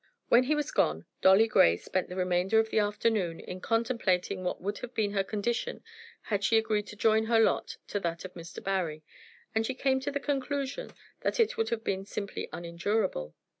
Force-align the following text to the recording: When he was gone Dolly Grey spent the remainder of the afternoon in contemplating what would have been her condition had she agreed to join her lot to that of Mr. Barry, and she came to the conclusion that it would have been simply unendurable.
When 0.29 0.45
he 0.45 0.55
was 0.55 0.71
gone 0.71 1.05
Dolly 1.21 1.47
Grey 1.47 1.77
spent 1.77 2.09
the 2.09 2.15
remainder 2.15 2.57
of 2.57 2.71
the 2.71 2.79
afternoon 2.79 3.39
in 3.39 3.61
contemplating 3.61 4.43
what 4.43 4.59
would 4.59 4.79
have 4.79 4.95
been 4.95 5.11
her 5.11 5.23
condition 5.23 5.83
had 6.23 6.43
she 6.43 6.57
agreed 6.57 6.87
to 6.87 6.95
join 6.95 7.25
her 7.25 7.39
lot 7.39 7.77
to 7.89 7.99
that 7.99 8.25
of 8.25 8.33
Mr. 8.33 8.63
Barry, 8.63 9.03
and 9.53 9.63
she 9.63 9.75
came 9.75 9.99
to 9.99 10.09
the 10.09 10.19
conclusion 10.19 10.89
that 11.19 11.39
it 11.39 11.55
would 11.55 11.69
have 11.69 11.83
been 11.83 12.03
simply 12.03 12.49
unendurable. 12.51 13.35